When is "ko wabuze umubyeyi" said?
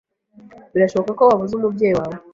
1.19-1.93